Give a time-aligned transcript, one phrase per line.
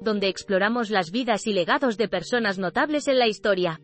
[0.00, 3.80] donde exploramos las vidas y legados de personas notables en la historia.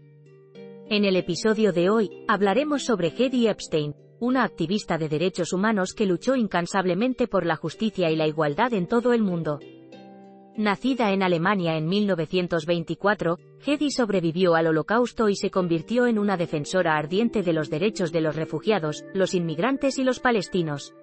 [0.88, 6.06] En el episodio de hoy, hablaremos sobre Hedy Epstein, una activista de derechos humanos que
[6.06, 9.58] luchó incansablemente por la justicia y la igualdad en todo el mundo.
[10.56, 16.96] Nacida en Alemania en 1924, Hedy sobrevivió al Holocausto y se convirtió en una defensora
[16.96, 20.94] ardiente de los derechos de los refugiados, los inmigrantes y los palestinos.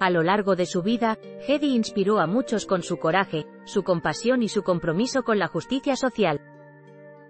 [0.00, 4.42] A lo largo de su vida, Hedy inspiró a muchos con su coraje, su compasión
[4.42, 6.40] y su compromiso con la justicia social.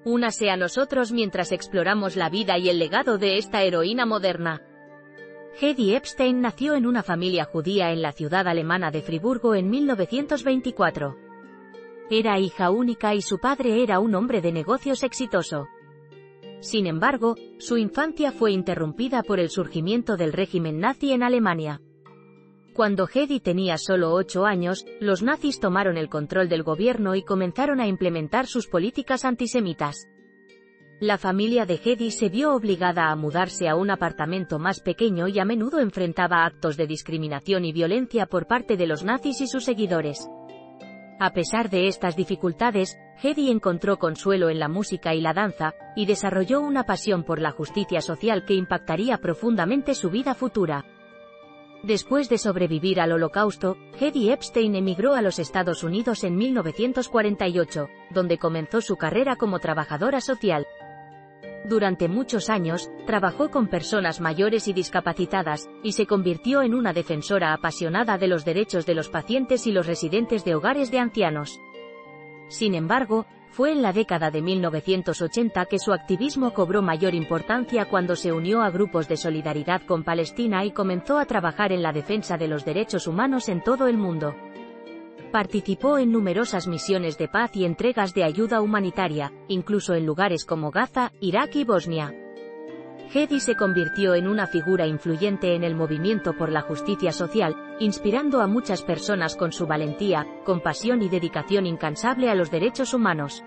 [0.05, 4.63] Únase a nosotros mientras exploramos la vida y el legado de esta heroína moderna.
[5.61, 11.17] Hedy Epstein nació en una familia judía en la ciudad alemana de Friburgo en 1924.
[12.09, 15.67] Era hija única y su padre era un hombre de negocios exitoso.
[16.61, 21.81] Sin embargo, su infancia fue interrumpida por el surgimiento del régimen nazi en Alemania.
[22.81, 27.79] Cuando Hedy tenía solo ocho años, los nazis tomaron el control del gobierno y comenzaron
[27.79, 30.09] a implementar sus políticas antisemitas.
[30.99, 35.39] La familia de Hedy se vio obligada a mudarse a un apartamento más pequeño y
[35.39, 39.67] a menudo enfrentaba actos de discriminación y violencia por parte de los nazis y sus
[39.67, 40.27] seguidores.
[41.19, 46.07] A pesar de estas dificultades, Hedy encontró consuelo en la música y la danza, y
[46.07, 50.87] desarrolló una pasión por la justicia social que impactaría profundamente su vida futura.
[51.83, 58.39] Después de sobrevivir al Holocausto, Hedy Epstein emigró a los Estados Unidos en 1948, donde
[58.39, 60.67] comenzó su carrera como trabajadora social.
[61.65, 67.55] Durante muchos años, trabajó con personas mayores y discapacitadas, y se convirtió en una defensora
[67.55, 71.59] apasionada de los derechos de los pacientes y los residentes de hogares de ancianos.
[72.49, 78.17] Sin embargo, fue en la década de 1980 que su activismo cobró mayor importancia cuando
[78.17, 82.37] se unió a grupos de solidaridad con Palestina y comenzó a trabajar en la defensa
[82.37, 84.35] de los derechos humanos en todo el mundo.
[85.33, 90.71] Participó en numerosas misiones de paz y entregas de ayuda humanitaria, incluso en lugares como
[90.71, 92.20] Gaza, Irak y Bosnia.
[93.13, 98.41] Hedy se convirtió en una figura influyente en el movimiento por la justicia social, inspirando
[98.41, 103.43] a muchas personas con su valentía, compasión y dedicación incansable a los derechos humanos.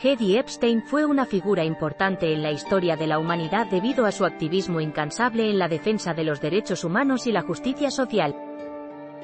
[0.00, 4.24] Hedy Epstein fue una figura importante en la historia de la humanidad debido a su
[4.24, 8.36] activismo incansable en la defensa de los derechos humanos y la justicia social.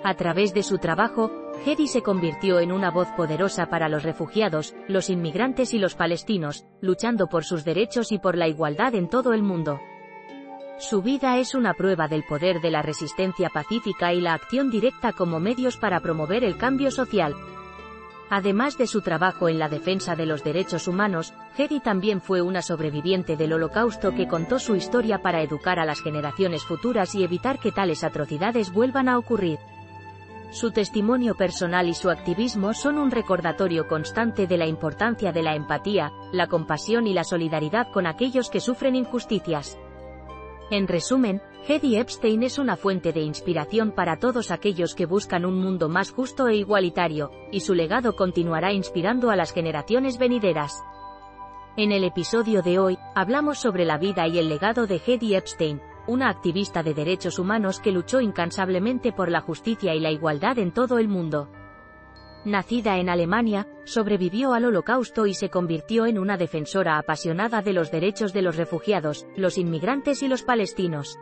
[0.02, 1.30] A través de su trabajo,
[1.64, 6.64] Hedy se convirtió en una voz poderosa para los refugiados, los inmigrantes y los palestinos,
[6.80, 9.80] luchando por sus derechos y por la igualdad en todo el mundo.
[10.78, 15.12] Su vida es una prueba del poder de la resistencia pacífica y la acción directa
[15.12, 17.34] como medios para promover el cambio social.
[18.28, 22.60] Además de su trabajo en la defensa de los derechos humanos, Hedy también fue una
[22.60, 27.58] sobreviviente del Holocausto que contó su historia para educar a las generaciones futuras y evitar
[27.58, 29.58] que tales atrocidades vuelvan a ocurrir.
[30.50, 35.56] Su testimonio personal y su activismo son un recordatorio constante de la importancia de la
[35.56, 39.78] empatía, la compasión y la solidaridad con aquellos que sufren injusticias.
[40.70, 45.60] En resumen, Hedy Epstein es una fuente de inspiración para todos aquellos que buscan un
[45.60, 50.82] mundo más justo e igualitario, y su legado continuará inspirando a las generaciones venideras.
[51.76, 55.80] En el episodio de hoy, hablamos sobre la vida y el legado de Hedy Epstein,
[56.06, 60.72] una activista de derechos humanos que luchó incansablemente por la justicia y la igualdad en
[60.72, 61.50] todo el mundo.
[62.44, 67.90] Nacida en Alemania, sobrevivió al Holocausto y se convirtió en una defensora apasionada de los
[67.90, 71.18] derechos de los refugiados, los inmigrantes y los palestinos.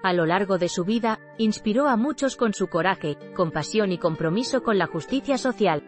[0.00, 4.62] A lo largo de su vida, inspiró a muchos con su coraje, compasión y compromiso
[4.62, 5.87] con la justicia social,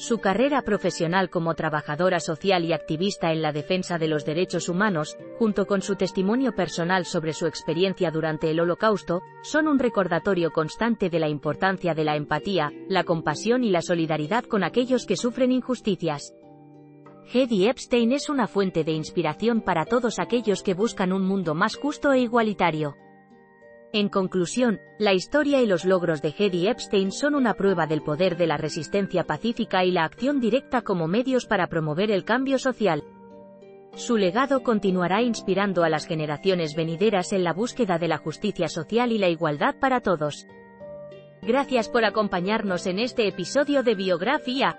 [0.00, 5.18] su carrera profesional como trabajadora social y activista en la defensa de los derechos humanos,
[5.38, 11.10] junto con su testimonio personal sobre su experiencia durante el Holocausto, son un recordatorio constante
[11.10, 15.52] de la importancia de la empatía, la compasión y la solidaridad con aquellos que sufren
[15.52, 16.34] injusticias.
[17.30, 21.76] Hedy Epstein es una fuente de inspiración para todos aquellos que buscan un mundo más
[21.76, 22.96] justo e igualitario.
[23.92, 28.36] En conclusión, la historia y los logros de Hedy Epstein son una prueba del poder
[28.36, 33.02] de la resistencia pacífica y la acción directa como medios para promover el cambio social.
[33.96, 39.10] Su legado continuará inspirando a las generaciones venideras en la búsqueda de la justicia social
[39.10, 40.46] y la igualdad para todos.
[41.42, 44.78] Gracias por acompañarnos en este episodio de Biografía.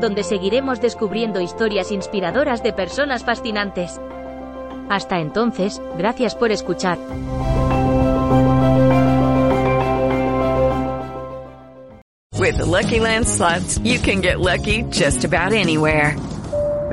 [0.00, 4.00] donde seguiremos descubriendo historias inspiradoras de personas fascinantes.
[4.88, 6.98] Hasta entonces, gracias por escuchar.
[12.38, 13.00] With the Lucky
[13.82, 16.14] you can get lucky just about anywhere.